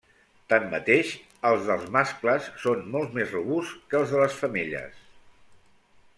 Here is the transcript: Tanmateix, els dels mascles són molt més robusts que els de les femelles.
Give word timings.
Tanmateix, 0.51 1.11
els 1.49 1.67
dels 1.67 1.85
mascles 1.97 2.47
són 2.65 2.81
molt 2.97 3.15
més 3.19 3.37
robusts 3.37 3.77
que 3.93 4.01
els 4.01 4.17
de 4.17 4.25
les 4.25 4.41
femelles. 4.43 5.07